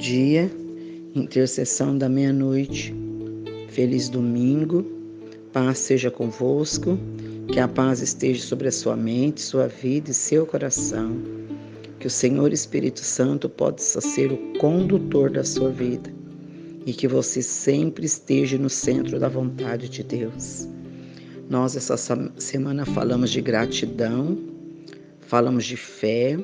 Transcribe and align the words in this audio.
dia, 0.00 0.50
intercessão 1.14 1.96
da 1.96 2.08
meia-noite. 2.08 2.94
Feliz 3.68 4.08
domingo, 4.08 4.82
paz 5.52 5.78
seja 5.78 6.10
convosco, 6.10 6.98
que 7.52 7.60
a 7.60 7.68
paz 7.68 8.00
esteja 8.00 8.42
sobre 8.42 8.68
a 8.68 8.72
sua 8.72 8.96
mente, 8.96 9.42
sua 9.42 9.68
vida 9.68 10.10
e 10.10 10.14
seu 10.14 10.46
coração. 10.46 11.14
Que 11.98 12.06
o 12.06 12.10
Senhor 12.10 12.50
Espírito 12.50 13.00
Santo 13.00 13.46
possa 13.46 14.00
ser 14.00 14.32
o 14.32 14.58
condutor 14.58 15.30
da 15.30 15.44
sua 15.44 15.68
vida 15.68 16.10
e 16.86 16.94
que 16.94 17.06
você 17.06 17.42
sempre 17.42 18.06
esteja 18.06 18.56
no 18.56 18.70
centro 18.70 19.20
da 19.20 19.28
vontade 19.28 19.86
de 19.90 20.02
Deus. 20.02 20.66
Nós, 21.50 21.76
essa 21.76 21.96
semana, 22.38 22.86
falamos 22.86 23.28
de 23.28 23.42
gratidão, 23.42 24.38
falamos 25.20 25.66
de 25.66 25.76
fé, 25.76 26.38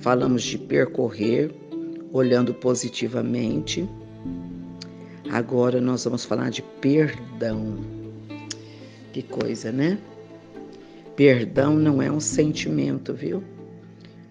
falamos 0.00 0.42
de 0.42 0.56
percorrer 0.56 1.52
olhando 2.12 2.54
positivamente. 2.54 3.88
Agora 5.30 5.80
nós 5.80 6.04
vamos 6.04 6.24
falar 6.24 6.50
de 6.50 6.62
perdão. 6.62 7.78
Que 9.12 9.22
coisa, 9.22 9.72
né? 9.72 9.98
Perdão 11.16 11.74
não 11.74 12.02
é 12.02 12.10
um 12.10 12.20
sentimento, 12.20 13.14
viu? 13.14 13.42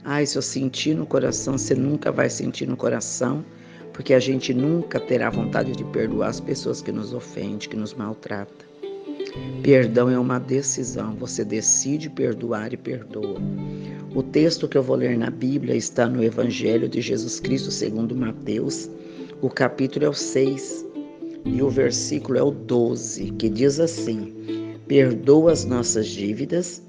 Ai, 0.04 0.26
se 0.26 0.38
eu 0.38 0.42
sentir 0.42 0.96
no 0.96 1.06
coração, 1.06 1.58
você 1.58 1.74
nunca 1.74 2.12
vai 2.12 2.30
sentir 2.30 2.68
no 2.68 2.78
coração, 2.78 3.44
porque 3.92 4.14
a 4.14 4.20
gente 4.20 4.54
nunca 4.54 5.00
terá 5.00 5.32
vontade 5.32 5.72
de 5.72 5.84
perdoar 5.86 6.30
as 6.30 6.40
pessoas 6.40 6.82
que 6.82 6.92
nos 6.92 7.14
ofendem, 7.14 7.68
que 7.68 7.76
nos 7.76 7.94
maltratam. 7.94 8.75
Perdão 9.62 10.10
é 10.10 10.20
uma 10.20 10.40
decisão, 10.40 11.16
você 11.16 11.44
decide 11.44 12.10
perdoar 12.10 12.74
e 12.74 12.78
perdoa. 12.78 13.40
O 14.14 14.24
texto 14.24 14.68
que 14.68 14.78
eu 14.78 14.84
vou 14.84 14.96
ler 14.96 15.18
na 15.18 15.30
Bíblia 15.30 15.76
está 15.76 16.08
no 16.08 16.24
Evangelho 16.24 16.88
de 16.88 17.02
Jesus 17.02 17.40
Cristo 17.40 17.72
segundo 17.72 18.16
Mateus. 18.16 18.90
O 19.42 19.50
capítulo 19.50 20.06
é 20.06 20.10
o 20.10 20.14
6 20.14 20.86
e 21.46 21.62
o 21.62 21.70
versículo 21.70 22.38
é 22.38 22.44
o 22.44 22.52
12, 22.52 23.32
que 23.32 23.50
diz 23.50 23.80
assim: 23.80 24.34
Perdoa 24.88 25.52
as 25.52 25.66
nossas 25.66 26.08
dívidas, 26.08 26.82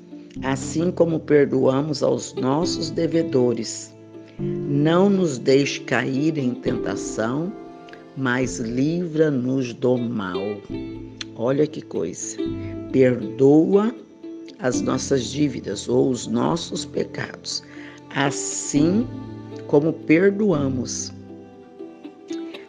assim 0.43 0.91
como 0.91 1.19
perdoamos 1.19 2.03
aos 2.03 2.35
nossos 2.35 2.91
devedores. 2.91 3.95
Não 4.39 5.09
nos 5.09 5.39
deixe 5.39 5.81
cair 5.81 6.39
em 6.39 6.55
tentação, 6.55 7.53
mas 8.17 8.59
livra-nos 8.59 9.73
do 9.73 9.97
mal. 9.97 10.61
Olha 11.39 11.67
que 11.67 11.83
coisa. 11.83 12.39
Perdoa 12.93 13.95
as 14.59 14.81
nossas 14.81 15.25
dívidas 15.25 15.87
ou 15.89 16.09
os 16.11 16.27
nossos 16.27 16.87
pecados, 16.87 17.63
assim 18.15 19.07
como 19.67 19.93
perdoamos. 19.93 21.13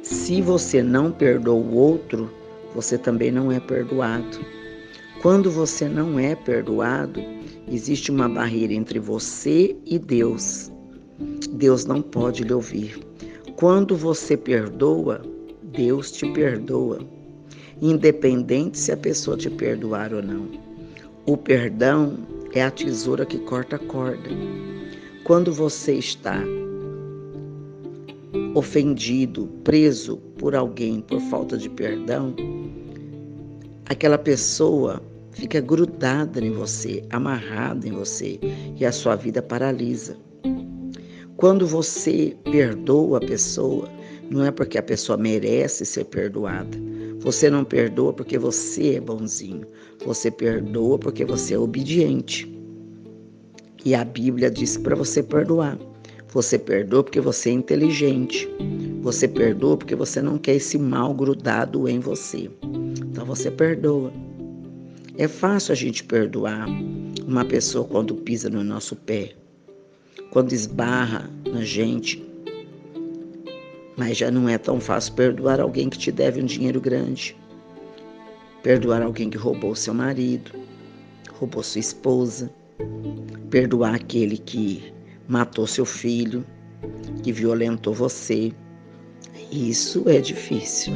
Se 0.01 0.41
você 0.41 0.83
não 0.83 1.11
perdoa 1.11 1.55
o 1.55 1.75
outro, 1.75 2.29
você 2.75 2.97
também 2.97 3.31
não 3.31 3.51
é 3.51 3.59
perdoado. 3.59 4.39
Quando 5.21 5.49
você 5.49 5.87
não 5.87 6.19
é 6.19 6.35
perdoado, 6.35 7.21
existe 7.71 8.11
uma 8.11 8.27
barreira 8.27 8.73
entre 8.73 8.99
você 8.99 9.75
e 9.85 9.97
Deus. 9.97 10.71
Deus 11.53 11.85
não 11.85 12.01
pode 12.01 12.43
lhe 12.43 12.53
ouvir. 12.53 12.99
Quando 13.55 13.95
você 13.95 14.35
perdoa, 14.35 15.21
Deus 15.63 16.11
te 16.11 16.29
perdoa, 16.31 16.99
independente 17.81 18.77
se 18.77 18.91
a 18.91 18.97
pessoa 18.97 19.37
te 19.37 19.49
perdoar 19.49 20.13
ou 20.13 20.21
não. 20.21 20.47
O 21.25 21.35
perdão 21.35 22.17
é 22.53 22.63
a 22.63 22.71
tesoura 22.71 23.25
que 23.25 23.37
corta 23.39 23.75
a 23.75 23.79
corda. 23.79 24.29
Quando 25.23 25.53
você 25.53 25.93
está 25.93 26.41
ofendido, 28.55 29.47
preso 29.63 30.17
por 30.37 30.55
alguém 30.55 31.01
por 31.01 31.19
falta 31.29 31.57
de 31.57 31.69
perdão, 31.69 32.35
aquela 33.85 34.17
pessoa 34.17 35.01
fica 35.31 35.61
grudada 35.61 36.43
em 36.43 36.51
você, 36.51 37.03
amarrada 37.09 37.87
em 37.87 37.91
você 37.91 38.39
e 38.75 38.85
a 38.85 38.91
sua 38.91 39.15
vida 39.15 39.41
paralisa. 39.41 40.17
Quando 41.35 41.67
você 41.67 42.35
perdoa 42.45 43.19
a 43.19 43.21
pessoa, 43.21 43.87
não 44.29 44.43
é 44.43 44.49
porque 44.49 44.77
a 44.77 44.83
pessoa 44.83 45.17
merece 45.17 45.85
ser 45.85 46.05
perdoada, 46.05 46.77
você 47.19 47.49
não 47.49 47.63
perdoa 47.63 48.13
porque 48.13 48.37
você 48.37 48.95
é 48.95 48.99
bonzinho. 48.99 49.65
Você 50.05 50.29
perdoa 50.29 50.97
porque 50.99 51.25
você 51.25 51.55
é 51.55 51.59
obediente. 51.59 52.51
E 53.83 53.95
a 53.95 54.03
Bíblia 54.03 54.51
diz 54.51 54.77
para 54.77 54.95
você 54.95 55.23
perdoar. 55.23 55.77
Você 56.29 56.59
perdoa 56.59 57.03
porque 57.03 57.19
você 57.19 57.49
é 57.49 57.53
inteligente. 57.53 58.47
Você 59.01 59.27
perdoa 59.27 59.77
porque 59.77 59.95
você 59.95 60.21
não 60.21 60.37
quer 60.37 60.55
esse 60.55 60.77
mal 60.77 61.13
grudado 61.13 61.87
em 61.87 61.99
você. 61.99 62.49
Então 63.09 63.25
você 63.25 63.49
perdoa. 63.49 64.11
É 65.17 65.27
fácil 65.27 65.71
a 65.71 65.75
gente 65.75 66.03
perdoar 66.03 66.67
uma 67.25 67.43
pessoa 67.43 67.85
quando 67.85 68.13
pisa 68.13 68.49
no 68.49 68.63
nosso 68.63 68.95
pé, 68.95 69.33
quando 70.29 70.53
esbarra 70.53 71.29
na 71.51 71.63
gente, 71.63 72.23
mas 73.97 74.15
já 74.15 74.29
não 74.29 74.47
é 74.47 74.57
tão 74.59 74.79
fácil 74.79 75.13
perdoar 75.13 75.59
alguém 75.59 75.89
que 75.89 75.97
te 75.97 76.11
deve 76.11 76.39
um 76.39 76.45
dinheiro 76.45 76.79
grande, 76.79 77.35
perdoar 78.61 79.01
alguém 79.01 79.29
que 79.29 79.37
roubou 79.37 79.75
seu 79.75 79.93
marido, 79.93 80.51
roubou 81.33 81.63
sua 81.63 81.79
esposa, 81.79 82.49
perdoar 83.49 83.95
aquele 83.95 84.37
que 84.37 84.93
matou 85.27 85.65
seu 85.65 85.85
filho, 85.85 86.45
que 87.23 87.31
violentou 87.31 87.93
você. 87.93 88.53
Isso 89.51 90.07
é 90.07 90.19
difícil. 90.19 90.93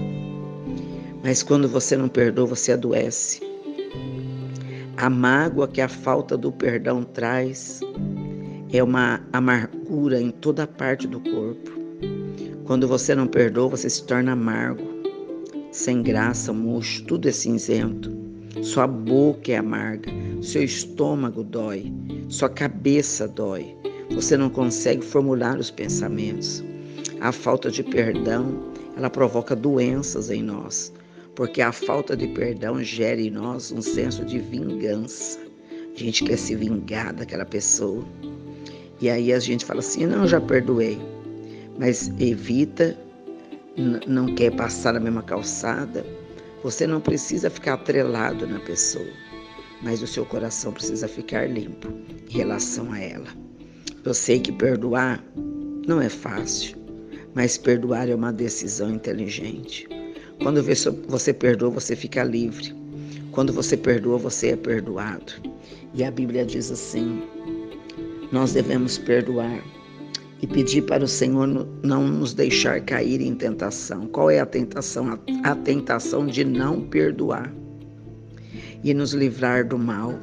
Mas 1.23 1.41
quando 1.41 1.68
você 1.68 1.97
não 1.97 2.07
perdoa, 2.07 2.45
você 2.45 2.73
adoece. 2.73 3.41
A 4.97 5.09
mágoa 5.09 5.68
que 5.68 5.81
a 5.81 5.88
falta 5.88 6.38
do 6.38 6.51
perdão 6.51 7.03
traz 7.03 7.79
é 8.72 8.83
uma 8.83 9.22
amargura 9.33 10.22
em 10.22 10.29
toda 10.29 10.68
parte 10.68 11.07
do 11.07 11.19
corpo. 11.19 11.72
Quando 12.71 12.87
você 12.87 13.13
não 13.13 13.27
perdoa, 13.27 13.71
você 13.71 13.89
se 13.89 14.01
torna 14.05 14.31
amargo, 14.31 14.81
sem 15.73 16.01
graça, 16.01 16.53
murcho, 16.53 17.03
tudo 17.03 17.27
é 17.27 17.31
cinzento. 17.33 18.09
Sua 18.63 18.87
boca 18.87 19.51
é 19.51 19.57
amarga, 19.57 20.09
seu 20.41 20.63
estômago 20.63 21.43
dói, 21.43 21.91
sua 22.29 22.47
cabeça 22.47 23.27
dói. 23.27 23.75
Você 24.11 24.37
não 24.37 24.49
consegue 24.49 25.03
formular 25.03 25.59
os 25.59 25.69
pensamentos. 25.69 26.63
A 27.19 27.33
falta 27.33 27.69
de 27.69 27.83
perdão, 27.83 28.71
ela 28.95 29.09
provoca 29.09 29.53
doenças 29.53 30.31
em 30.31 30.41
nós, 30.41 30.93
porque 31.35 31.61
a 31.61 31.73
falta 31.73 32.15
de 32.15 32.27
perdão 32.29 32.81
gera 32.81 33.19
em 33.19 33.31
nós 33.31 33.73
um 33.73 33.81
senso 33.81 34.23
de 34.23 34.39
vingança. 34.39 35.38
A 35.93 35.99
gente 35.99 36.23
quer 36.23 36.38
se 36.38 36.55
vingar 36.55 37.13
daquela 37.13 37.43
pessoa. 37.43 38.01
E 39.01 39.09
aí 39.09 39.33
a 39.33 39.39
gente 39.39 39.65
fala 39.65 39.81
assim: 39.81 40.05
não, 40.05 40.25
já 40.25 40.39
perdoei 40.39 40.97
mas 41.77 42.11
evita, 42.19 42.97
não 44.07 44.33
quer 44.35 44.51
passar 44.55 44.93
na 44.93 44.99
mesma 44.99 45.23
calçada, 45.23 46.05
você 46.63 46.85
não 46.85 47.01
precisa 47.01 47.49
ficar 47.49 47.73
atrelado 47.73 48.45
na 48.45 48.59
pessoa, 48.59 49.07
mas 49.81 50.01
o 50.01 50.07
seu 50.07 50.25
coração 50.25 50.71
precisa 50.71 51.07
ficar 51.07 51.49
limpo 51.49 51.87
em 52.29 52.33
relação 52.33 52.91
a 52.91 52.99
ela. 52.99 53.27
Eu 54.03 54.13
sei 54.13 54.39
que 54.39 54.51
perdoar 54.51 55.23
não 55.87 56.01
é 56.01 56.09
fácil, 56.09 56.77
mas 57.33 57.57
perdoar 57.57 58.09
é 58.09 58.15
uma 58.15 58.31
decisão 58.31 58.91
inteligente. 58.91 59.88
Quando 60.41 60.61
você 61.07 61.33
perdoa, 61.33 61.69
você 61.69 61.95
fica 61.95 62.23
livre. 62.23 62.75
Quando 63.31 63.53
você 63.53 63.77
perdoa, 63.77 64.17
você 64.17 64.50
é 64.50 64.56
perdoado. 64.56 65.33
E 65.94 66.03
a 66.03 66.12
Bíblia 66.12 66.45
diz 66.45 66.71
assim: 66.71 67.21
nós 68.31 68.53
devemos 68.53 68.97
perdoar 68.97 69.63
e 70.41 70.47
pedir 70.47 70.81
para 70.83 71.03
o 71.03 71.07
Senhor 71.07 71.47
não 71.83 72.07
nos 72.07 72.33
deixar 72.33 72.81
cair 72.81 73.21
em 73.21 73.35
tentação. 73.35 74.07
Qual 74.07 74.29
é 74.29 74.39
a 74.39 74.45
tentação? 74.45 75.19
A 75.43 75.55
tentação 75.55 76.25
de 76.25 76.43
não 76.43 76.81
perdoar 76.81 77.53
e 78.83 78.93
nos 78.93 79.13
livrar 79.13 79.67
do 79.67 79.77
mal. 79.77 80.13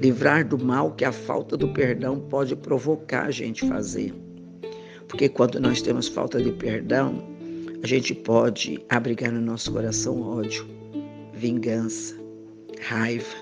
Livrar 0.00 0.46
do 0.46 0.58
mal 0.58 0.92
que 0.92 1.04
a 1.04 1.12
falta 1.12 1.56
do 1.56 1.68
perdão 1.68 2.20
pode 2.20 2.54
provocar 2.54 3.26
a 3.26 3.30
gente 3.30 3.66
fazer. 3.68 4.14
Porque 5.08 5.28
quando 5.28 5.60
nós 5.60 5.82
temos 5.82 6.08
falta 6.08 6.40
de 6.40 6.52
perdão, 6.52 7.22
a 7.82 7.86
gente 7.86 8.14
pode 8.14 8.80
abrigar 8.88 9.32
no 9.32 9.40
nosso 9.40 9.72
coração 9.72 10.22
ódio, 10.22 10.66
vingança, 11.34 12.16
raiva. 12.80 13.34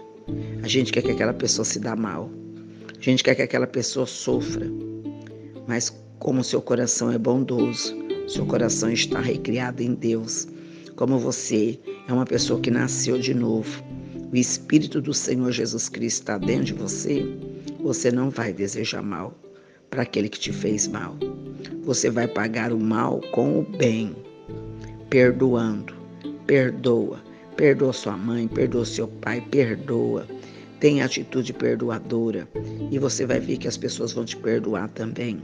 A 0.62 0.68
gente 0.68 0.92
quer 0.92 1.02
que 1.02 1.10
aquela 1.10 1.34
pessoa 1.34 1.64
se 1.64 1.78
dá 1.78 1.94
mal. 1.94 2.30
A 2.98 3.02
gente 3.02 3.22
quer 3.22 3.34
que 3.34 3.42
aquela 3.42 3.66
pessoa 3.66 4.06
sofra. 4.06 4.66
Mas 5.66 5.92
como 6.18 6.44
seu 6.44 6.60
coração 6.60 7.10
é 7.10 7.18
bondoso, 7.18 7.96
seu 8.28 8.44
coração 8.46 8.90
está 8.90 9.20
recriado 9.20 9.82
em 9.82 9.94
Deus, 9.94 10.46
como 10.96 11.18
você 11.18 11.78
é 12.08 12.12
uma 12.12 12.26
pessoa 12.26 12.60
que 12.60 12.70
nasceu 12.70 13.18
de 13.18 13.34
novo, 13.34 13.82
o 14.32 14.36
Espírito 14.36 15.00
do 15.00 15.12
Senhor 15.12 15.50
Jesus 15.50 15.88
Cristo 15.88 16.20
está 16.20 16.38
dentro 16.38 16.66
de 16.66 16.74
você, 16.74 17.24
você 17.80 18.12
não 18.12 18.30
vai 18.30 18.52
desejar 18.52 19.02
mal 19.02 19.34
para 19.90 20.02
aquele 20.02 20.28
que 20.28 20.38
te 20.38 20.52
fez 20.52 20.86
mal. 20.86 21.16
você 21.82 22.08
vai 22.08 22.28
pagar 22.28 22.72
o 22.72 22.78
mal 22.78 23.20
com 23.32 23.58
o 23.58 23.62
bem, 23.62 24.14
perdoando. 25.08 25.92
Perdoa. 26.46 27.20
Perdoa 27.56 27.92
sua 27.92 28.16
mãe, 28.16 28.46
perdoa 28.46 28.84
seu 28.84 29.08
pai, 29.08 29.40
perdoa. 29.50 30.26
Tenha 30.80 31.04
atitude 31.04 31.52
perdoadora 31.52 32.48
e 32.90 32.98
você 32.98 33.26
vai 33.26 33.38
ver 33.38 33.58
que 33.58 33.68
as 33.68 33.76
pessoas 33.76 34.14
vão 34.14 34.24
te 34.24 34.34
perdoar 34.34 34.88
também. 34.88 35.38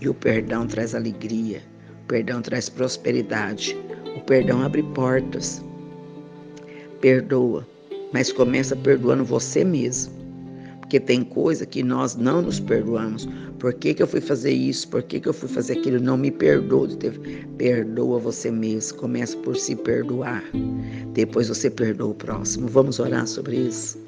E 0.00 0.08
o 0.08 0.14
perdão 0.14 0.66
traz 0.66 0.96
alegria, 0.96 1.62
o 2.02 2.08
perdão 2.08 2.42
traz 2.42 2.68
prosperidade, 2.68 3.76
o 4.16 4.20
perdão 4.20 4.60
abre 4.62 4.82
portas. 4.82 5.64
Perdoa, 7.00 7.64
mas 8.12 8.32
começa 8.32 8.74
perdoando 8.74 9.24
você 9.24 9.64
mesmo. 9.64 10.18
Porque 10.80 10.98
tem 10.98 11.22
coisa 11.22 11.64
que 11.64 11.82
nós 11.82 12.16
não 12.16 12.42
nos 12.42 12.58
perdoamos. 12.58 13.28
Por 13.60 13.74
que, 13.74 13.92
que 13.92 14.02
eu 14.02 14.06
fui 14.06 14.22
fazer 14.22 14.52
isso? 14.52 14.88
Por 14.88 15.02
que, 15.02 15.20
que 15.20 15.28
eu 15.28 15.34
fui 15.34 15.48
fazer 15.48 15.74
aquilo? 15.74 16.00
Não 16.00 16.16
me 16.16 16.30
perdoa. 16.30 16.88
Perdoa 17.58 18.18
você 18.18 18.50
mesmo. 18.50 18.96
Começa 18.96 19.36
por 19.36 19.54
se 19.54 19.76
perdoar. 19.76 20.42
Depois 21.12 21.48
você 21.48 21.68
perdoa 21.68 22.12
o 22.12 22.14
próximo. 22.14 22.66
Vamos 22.68 22.98
orar 22.98 23.26
sobre 23.26 23.56
isso. 23.56 24.07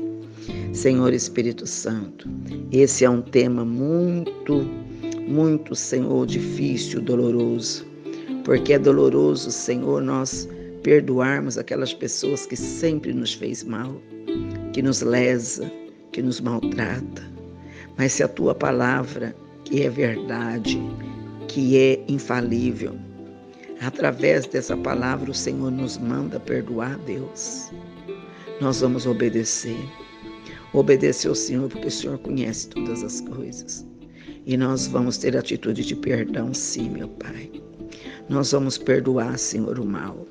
Senhor 0.72 1.12
Espírito 1.12 1.66
Santo, 1.66 2.28
esse 2.72 3.04
é 3.04 3.10
um 3.10 3.20
tema 3.20 3.64
muito, 3.64 4.66
muito, 5.26 5.74
Senhor, 5.74 6.26
difícil, 6.26 7.00
doloroso. 7.00 7.86
Porque 8.44 8.74
é 8.74 8.78
doloroso, 8.78 9.50
Senhor, 9.50 10.00
nós 10.00 10.48
perdoarmos 10.82 11.58
aquelas 11.58 11.92
pessoas 11.92 12.46
que 12.46 12.56
sempre 12.56 13.12
nos 13.12 13.34
fez 13.34 13.62
mal, 13.64 14.00
que 14.72 14.82
nos 14.82 15.02
lesa, 15.02 15.70
que 16.12 16.22
nos 16.22 16.40
maltrata. 16.40 17.22
Mas 17.98 18.12
se 18.12 18.22
a 18.22 18.28
tua 18.28 18.54
palavra, 18.54 19.34
que 19.64 19.82
é 19.82 19.90
verdade, 19.90 20.80
que 21.48 21.76
é 21.76 22.02
infalível, 22.08 22.94
através 23.80 24.46
dessa 24.46 24.76
palavra 24.76 25.30
o 25.30 25.34
Senhor 25.34 25.70
nos 25.70 25.98
manda 25.98 26.40
perdoar, 26.40 26.98
Deus. 27.00 27.70
Nós 28.60 28.80
vamos 28.80 29.06
obedecer. 29.06 29.78
Obedecer 30.72 31.28
ao 31.28 31.34
Senhor, 31.34 31.68
porque 31.68 31.88
o 31.88 31.90
Senhor 31.90 32.18
conhece 32.18 32.68
todas 32.68 33.02
as 33.02 33.20
coisas. 33.20 33.86
E 34.46 34.56
nós 34.56 34.86
vamos 34.86 35.18
ter 35.18 35.36
atitude 35.36 35.84
de 35.84 35.96
perdão, 35.96 36.54
sim, 36.54 36.88
meu 36.90 37.08
Pai. 37.08 37.50
Nós 38.28 38.52
vamos 38.52 38.78
perdoar, 38.78 39.36
Senhor, 39.36 39.80
o 39.80 39.84
mal. 39.84 40.26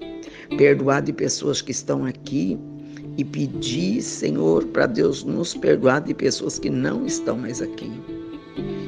Perdoar 0.57 1.01
de 1.01 1.11
pessoas 1.11 1.61
que 1.61 1.71
estão 1.71 2.05
aqui 2.05 2.57
e 3.17 3.23
pedir, 3.25 4.01
Senhor, 4.01 4.63
para 4.67 4.85
Deus 4.85 5.25
nos 5.25 5.53
perdoar 5.53 5.99
de 5.99 6.13
pessoas 6.13 6.57
que 6.57 6.69
não 6.69 7.05
estão 7.05 7.37
mais 7.37 7.61
aqui. 7.61 7.91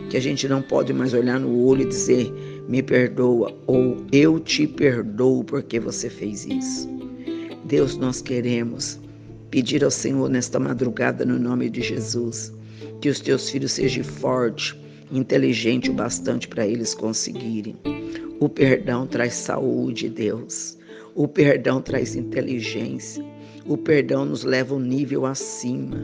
Que 0.10 0.16
a 0.16 0.22
gente 0.22 0.48
não 0.48 0.62
pode 0.62 0.94
mais 0.94 1.14
olhar 1.14 1.38
no 1.38 1.66
olho 1.66 1.82
e 1.82 1.90
dizer, 1.90 2.32
me 2.70 2.82
perdoa, 2.82 3.54
ou 3.68 3.98
eu 4.14 4.40
te 4.40 4.66
perdoo 4.66 5.44
porque 5.44 5.82
você 5.82 6.10
fez 6.10 6.46
isso. 6.46 6.90
Deus, 7.66 7.98
nós 7.98 8.22
queremos 8.22 9.01
pedir 9.52 9.84
ao 9.84 9.92
Senhor 9.92 10.30
nesta 10.30 10.58
madrugada, 10.60 11.26
no 11.26 11.38
nome 11.38 11.70
de 11.70 11.82
Jesus, 11.82 12.54
que 13.02 13.10
os 13.10 13.20
teus 13.20 13.50
filhos 13.50 13.74
sejam 13.74 14.04
fortes, 14.04 14.76
inteligentes 15.12 15.92
o 15.92 15.94
bastante 15.94 16.48
para 16.48 16.66
eles 16.66 16.96
conseguirem. 16.96 17.76
O 18.40 18.48
perdão 18.48 19.06
traz 19.06 19.34
saúde, 19.34 20.10
Deus. 20.10 20.78
O 21.14 21.28
perdão 21.28 21.82
traz 21.82 22.16
inteligência. 22.16 23.24
O 23.68 23.78
perdão 23.78 24.26
nos 24.26 24.44
leva 24.44 24.74
um 24.74 24.80
nível 24.80 25.26
acima. 25.26 25.98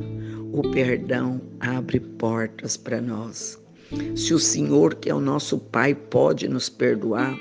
O 0.51 0.61
perdão 0.71 1.41
abre 1.59 1.99
portas 1.99 2.75
para 2.75 3.01
nós. 3.01 3.57
Se 4.15 4.33
o 4.33 4.39
Senhor, 4.39 4.95
que 4.95 5.09
é 5.09 5.15
o 5.15 5.21
nosso 5.21 5.57
Pai, 5.57 5.95
pode 5.95 6.47
nos 6.49 6.67
perdoar, 6.67 7.33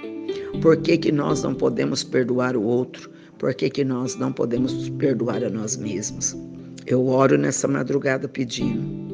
por 0.62 0.76
que, 0.76 0.96
que 0.96 1.10
nós 1.10 1.42
não 1.42 1.54
podemos 1.54 2.04
perdoar 2.04 2.56
o 2.56 2.62
outro? 2.62 3.10
Por 3.38 3.54
que, 3.54 3.68
que 3.68 3.84
nós 3.84 4.16
não 4.16 4.32
podemos 4.32 4.88
perdoar 4.90 5.44
a 5.44 5.50
nós 5.50 5.76
mesmos? 5.76 6.36
Eu 6.86 7.06
oro 7.06 7.36
nessa 7.36 7.68
madrugada 7.68 8.26
pedindo 8.28 9.06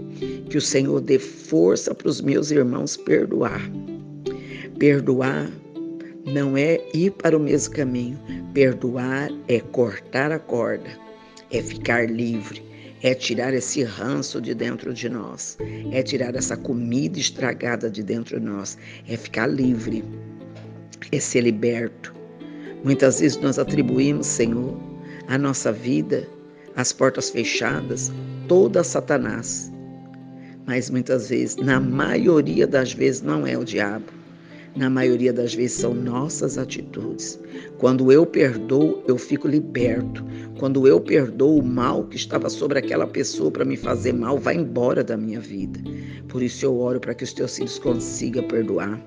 que 0.48 0.58
o 0.58 0.60
Senhor 0.60 1.00
dê 1.00 1.18
força 1.18 1.94
para 1.94 2.08
os 2.08 2.20
meus 2.20 2.50
irmãos 2.50 2.96
perdoar. 2.96 3.60
Perdoar 4.78 5.50
não 6.32 6.56
é 6.56 6.80
ir 6.94 7.10
para 7.12 7.36
o 7.36 7.40
mesmo 7.40 7.74
caminho. 7.74 8.18
Perdoar 8.54 9.30
é 9.48 9.60
cortar 9.60 10.30
a 10.30 10.38
corda, 10.38 10.90
é 11.50 11.62
ficar 11.62 12.10
livre, 12.10 12.62
é 13.02 13.14
tirar 13.14 13.54
esse 13.54 13.82
ranço 13.82 14.40
de 14.40 14.54
dentro 14.54 14.92
de 14.92 15.08
nós, 15.08 15.56
é 15.90 16.02
tirar 16.02 16.34
essa 16.36 16.56
comida 16.56 17.18
estragada 17.18 17.90
de 17.90 18.02
dentro 18.02 18.38
de 18.38 18.46
nós, 18.46 18.76
é 19.08 19.16
ficar 19.16 19.46
livre, 19.46 20.04
é 21.10 21.18
ser 21.18 21.40
liberto. 21.40 22.21
Muitas 22.84 23.20
vezes 23.20 23.38
nós 23.38 23.58
atribuímos, 23.58 24.26
Senhor, 24.26 24.76
a 25.28 25.38
nossa 25.38 25.70
vida, 25.72 26.26
as 26.74 26.92
portas 26.92 27.30
fechadas, 27.30 28.10
toda 28.48 28.80
a 28.80 28.84
Satanás. 28.84 29.72
Mas 30.66 30.90
muitas 30.90 31.28
vezes, 31.28 31.56
na 31.56 31.78
maioria 31.80 32.66
das 32.66 32.92
vezes, 32.92 33.22
não 33.22 33.46
é 33.46 33.56
o 33.56 33.64
diabo. 33.64 34.06
Na 34.74 34.88
maioria 34.88 35.32
das 35.32 35.54
vezes 35.54 35.76
são 35.76 35.92
nossas 35.92 36.56
atitudes. 36.56 37.38
Quando 37.76 38.10
eu 38.10 38.24
perdoo, 38.24 39.02
eu 39.06 39.18
fico 39.18 39.46
liberto. 39.46 40.24
Quando 40.58 40.88
eu 40.88 40.98
perdoo 40.98 41.58
o 41.58 41.64
mal 41.64 42.04
que 42.04 42.16
estava 42.16 42.48
sobre 42.48 42.78
aquela 42.78 43.06
pessoa 43.06 43.50
para 43.50 43.66
me 43.66 43.76
fazer 43.76 44.14
mal, 44.14 44.38
vai 44.38 44.56
embora 44.56 45.04
da 45.04 45.16
minha 45.16 45.40
vida. 45.40 45.78
Por 46.26 46.42
isso 46.42 46.64
eu 46.64 46.78
oro 46.78 46.98
para 46.98 47.14
que 47.14 47.24
os 47.24 47.34
teus 47.34 47.54
filhos 47.56 47.78
consigam 47.78 48.44
perdoar, 48.44 48.98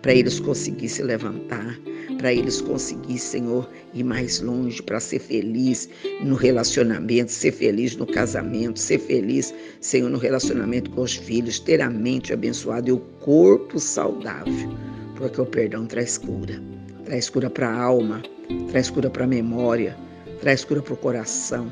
para 0.00 0.14
eles 0.14 0.38
conseguirem 0.38 0.88
se 0.88 1.02
levantar, 1.02 1.76
para 2.18 2.34
eles 2.34 2.60
conseguirem, 2.60 3.16
Senhor, 3.16 3.68
ir 3.94 4.04
mais 4.04 4.40
longe, 4.40 4.82
para 4.82 4.98
ser 4.98 5.20
feliz 5.20 5.88
no 6.20 6.34
relacionamento, 6.34 7.30
ser 7.30 7.52
feliz 7.52 7.96
no 7.96 8.06
casamento, 8.06 8.78
ser 8.78 8.98
feliz, 8.98 9.54
Senhor, 9.80 10.10
no 10.10 10.18
relacionamento 10.18 10.90
com 10.90 11.02
os 11.02 11.14
filhos, 11.14 11.60
ter 11.60 11.80
a 11.80 11.88
mente 11.88 12.32
abençoada 12.32 12.88
e 12.90 12.92
o 12.92 12.98
corpo 13.20 13.78
saudável, 13.78 14.68
porque 15.16 15.40
o 15.40 15.46
perdão 15.46 15.86
traz 15.86 16.18
cura. 16.18 16.60
Traz 17.04 17.30
cura 17.30 17.48
para 17.48 17.68
a 17.70 17.82
alma, 17.82 18.22
traz 18.70 18.90
cura 18.90 19.08
para 19.08 19.24
a 19.24 19.28
memória, 19.28 19.96
traz 20.40 20.64
cura 20.64 20.82
para 20.82 20.94
o 20.94 20.96
coração, 20.96 21.70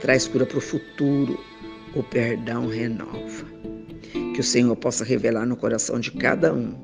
traz 0.00 0.26
cura 0.26 0.44
para 0.44 0.58
o 0.58 0.60
futuro. 0.60 1.38
O 1.94 2.02
perdão 2.02 2.66
renova. 2.66 3.46
Que 4.34 4.40
o 4.40 4.44
Senhor 4.44 4.76
possa 4.76 5.02
revelar 5.02 5.46
no 5.46 5.56
coração 5.56 5.98
de 5.98 6.10
cada 6.10 6.52
um, 6.52 6.74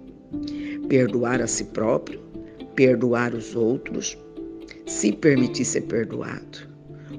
perdoar 0.89 1.43
a 1.43 1.47
si 1.47 1.65
próprio 1.65 2.32
perdoar 2.75 3.35
os 3.35 3.55
outros, 3.55 4.17
se 4.87 5.13
permitir 5.13 5.65
ser 5.65 5.83
perdoado, 5.83 6.59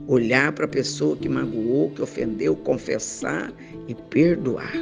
olhar 0.08 0.52
para 0.54 0.66
a 0.66 0.68
pessoa 0.68 1.16
que 1.16 1.30
magoou, 1.30 1.92
que 1.92 2.02
ofendeu, 2.02 2.56
confessar 2.56 3.54
e 3.88 3.96
perdoar. 3.96 4.74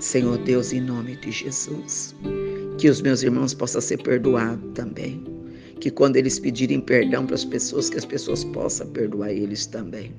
Senhor 0.00 0.38
Deus, 0.38 0.72
em 0.72 0.80
nome 0.80 1.16
de 1.16 1.30
Jesus, 1.30 2.14
que 2.78 2.88
os 2.88 3.02
meus 3.02 3.22
irmãos 3.22 3.52
possam 3.52 3.80
ser 3.80 4.02
perdoados 4.02 4.72
também. 4.74 5.22
Que 5.78 5.90
quando 5.90 6.16
eles 6.16 6.38
pedirem 6.38 6.80
perdão 6.80 7.24
para 7.24 7.34
as 7.34 7.44
pessoas, 7.44 7.88
que 7.88 7.96
as 7.96 8.04
pessoas 8.04 8.44
possam 8.44 8.86
perdoar 8.88 9.30
eles 9.30 9.66
também 9.66 10.12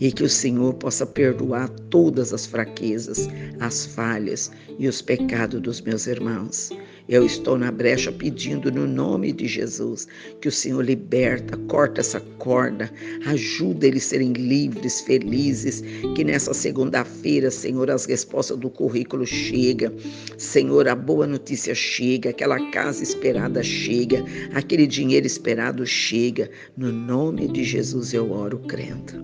e 0.00 0.10
que 0.10 0.24
o 0.24 0.28
Senhor 0.28 0.74
possa 0.74 1.06
perdoar 1.06 1.68
todas 1.90 2.32
as 2.32 2.46
fraquezas, 2.46 3.28
as 3.60 3.86
falhas 3.86 4.50
e 4.78 4.88
os 4.88 5.00
pecados 5.00 5.60
dos 5.60 5.80
meus 5.80 6.06
irmãos. 6.06 6.70
Eu 7.06 7.26
estou 7.26 7.58
na 7.58 7.70
brecha 7.70 8.10
pedindo 8.10 8.72
no 8.72 8.86
nome 8.86 9.30
de 9.30 9.46
Jesus 9.46 10.08
que 10.40 10.48
o 10.48 10.52
Senhor 10.52 10.82
liberta, 10.82 11.54
corta 11.68 12.00
essa 12.00 12.18
corda, 12.38 12.90
ajuda 13.26 13.86
eles 13.86 14.06
a 14.06 14.08
serem 14.08 14.32
livres, 14.32 15.02
felizes, 15.02 15.82
que 16.16 16.24
nessa 16.24 16.54
segunda-feira, 16.54 17.50
Senhor, 17.50 17.90
as 17.90 18.06
respostas 18.06 18.56
do 18.56 18.70
currículo 18.70 19.26
chega. 19.26 19.92
Senhor, 20.38 20.88
a 20.88 20.94
boa 20.94 21.26
notícia 21.26 21.74
chega, 21.74 22.30
aquela 22.30 22.70
casa 22.70 23.02
esperada 23.02 23.62
chega, 23.62 24.24
aquele 24.54 24.86
dinheiro 24.86 25.26
esperado 25.26 25.86
chega. 25.86 26.50
No 26.74 26.90
nome 26.90 27.48
de 27.48 27.64
Jesus 27.64 28.14
eu 28.14 28.32
oro 28.32 28.60
crendo 28.60 29.22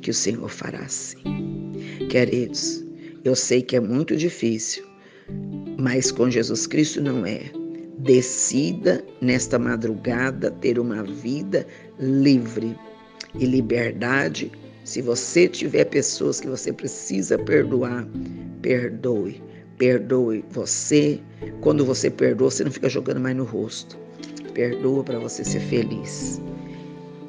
que 0.00 0.10
o 0.10 0.14
Senhor 0.14 0.48
fará 0.48 0.78
assim. 0.78 1.18
Queridos, 2.08 2.82
eu 3.24 3.36
sei 3.36 3.60
que 3.60 3.76
é 3.76 3.80
muito 3.80 4.16
difícil, 4.16 4.87
mas 5.78 6.10
com 6.10 6.28
Jesus 6.28 6.66
Cristo 6.66 7.00
não 7.00 7.24
é. 7.24 7.40
Decida 7.98 9.04
nesta 9.20 9.58
madrugada 9.58 10.50
ter 10.50 10.78
uma 10.78 11.02
vida 11.02 11.66
livre 11.98 12.76
e 13.38 13.46
liberdade. 13.46 14.52
Se 14.84 15.00
você 15.00 15.48
tiver 15.48 15.84
pessoas 15.84 16.40
que 16.40 16.48
você 16.48 16.72
precisa 16.72 17.38
perdoar, 17.38 18.06
perdoe. 18.60 19.42
Perdoe 19.78 20.44
você. 20.50 21.20
Quando 21.60 21.84
você 21.84 22.10
perdoa, 22.10 22.50
você 22.50 22.64
não 22.64 22.72
fica 22.72 22.88
jogando 22.88 23.20
mais 23.20 23.36
no 23.36 23.44
rosto. 23.44 23.96
Perdoa 24.54 25.04
para 25.04 25.18
você 25.18 25.44
ser 25.44 25.60
feliz. 25.60 26.40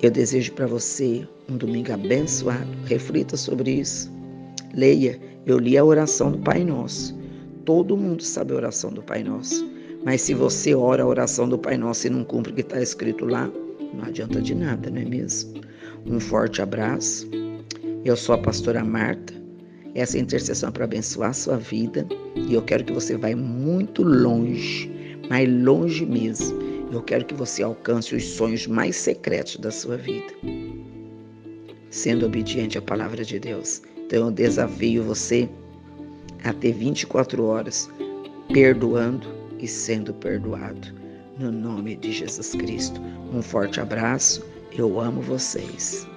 Eu 0.02 0.10
desejo 0.10 0.54
para 0.54 0.66
você 0.66 1.28
um 1.48 1.58
domingo 1.58 1.94
abençoado. 1.94 2.68
Reflita 2.86 3.38
sobre 3.38 3.72
isso. 3.72 4.12
Leia. 4.74 5.20
Eu 5.46 5.58
li 5.58 5.78
a 5.78 5.86
oração 5.86 6.32
do 6.32 6.40
Pai 6.40 6.64
Nosso 6.64 7.19
todo 7.70 7.96
mundo 7.96 8.24
sabe 8.24 8.52
a 8.52 8.56
oração 8.56 8.92
do 8.92 9.04
Pai 9.04 9.24
Nosso. 9.24 9.70
Mas 10.04 10.22
se 10.22 10.34
você 10.34 10.74
ora 10.74 11.04
a 11.04 11.06
oração 11.06 11.48
do 11.48 11.56
Pai 11.56 11.78
Nosso 11.78 12.08
e 12.08 12.10
não 12.10 12.24
cumpre 12.24 12.52
o 12.52 12.56
que 12.56 12.62
está 12.62 12.82
escrito 12.82 13.26
lá, 13.26 13.48
não 13.94 14.06
adianta 14.06 14.42
de 14.42 14.56
nada, 14.56 14.90
não 14.90 15.00
é 15.00 15.06
mesmo? 15.06 15.62
Um 16.04 16.20
forte 16.20 16.64
abraço. 16.64 17.30
Eu 18.04 18.18
sou 18.18 18.34
a 18.34 18.40
pastora 18.40 18.84
Marta. 18.84 19.36
Essa 19.94 20.18
é 20.18 20.22
intercessão 20.22 20.70
é 20.70 20.72
para 20.72 20.86
abençoar 20.86 21.30
a 21.30 21.34
sua 21.34 21.58
vida. 21.58 22.08
E 22.36 22.56
eu 22.56 22.64
quero 22.64 22.84
que 22.84 22.92
você 22.92 23.16
vá 23.16 23.36
muito 23.36 24.02
longe, 24.02 24.92
mais 25.30 25.48
longe 25.48 26.04
mesmo. 26.08 26.58
Eu 26.92 27.04
quero 27.04 27.24
que 27.24 27.36
você 27.36 27.62
alcance 27.62 28.16
os 28.16 28.24
sonhos 28.30 28.66
mais 28.66 28.96
secretos 28.96 29.58
da 29.58 29.70
sua 29.70 29.96
vida. 29.96 30.34
Sendo 31.92 32.26
obediente 32.26 32.80
à 32.80 32.82
palavra 32.82 33.24
de 33.24 33.38
Deus. 33.38 33.84
Então 33.96 34.26
eu 34.26 34.32
desafio 34.32 35.04
você 35.04 35.48
a 36.44 36.54
ter 36.54 36.74
24 36.74 37.44
horas 37.46 37.90
perdoando 38.52 39.28
e 39.60 39.68
sendo 39.68 40.14
perdoado. 40.14 40.88
No 41.38 41.52
nome 41.52 41.96
de 41.96 42.12
Jesus 42.12 42.52
Cristo. 42.54 43.02
Um 43.34 43.42
forte 43.42 43.80
abraço. 43.80 44.46
Eu 44.72 45.00
amo 45.00 45.22
vocês. 45.22 46.08